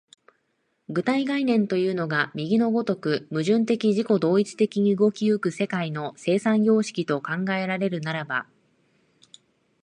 [0.89, 8.47] 具体概念というのが右の如く矛盾的自己同一的に動き行く世界の生産様式と考えられるならば、